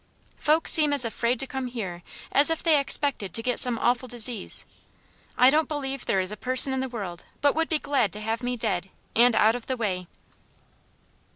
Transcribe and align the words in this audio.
Folks 0.39 0.71
seem 0.71 0.93
as 0.93 1.05
afraid 1.05 1.39
to 1.39 1.45
come 1.45 1.67
here 1.67 2.01
as 2.31 2.49
if 2.49 2.63
they 2.63 2.79
expected 2.79 3.35
to 3.35 3.43
get 3.43 3.59
some 3.59 3.77
awful 3.77 4.07
disease. 4.07 4.65
I 5.37 5.51
don't 5.51 5.67
believe 5.67 6.07
there 6.07 6.19
is 6.19 6.31
a 6.31 6.35
person 6.35 6.73
in 6.73 6.79
the 6.79 6.89
world 6.89 7.23
but 7.39 7.53
would 7.53 7.69
be 7.69 7.77
glad 7.77 8.11
to 8.13 8.19
have 8.21 8.41
me 8.41 8.57
dead 8.57 8.89
and 9.15 9.35
out 9.35 9.53
of 9.53 9.67
the 9.67 9.77
way." 9.77 10.07